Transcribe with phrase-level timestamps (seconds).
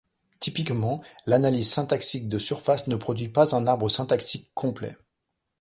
[0.39, 4.95] Typiquement, l’analyse syntaxique de surface ne produit pas un arbre syntaxique complet.